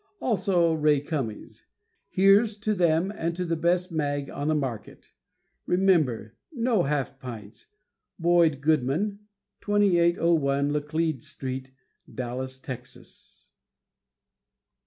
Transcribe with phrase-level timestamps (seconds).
[0.19, 1.63] Also Ray Cummings.
[2.09, 5.11] Here's to them and to the best mag on the market.
[5.67, 7.67] Remember, no half pints.
[8.17, 9.19] Boyd Goodman,
[9.61, 11.69] 2801 Laclede St.,
[12.11, 13.51] Dallas, Texas.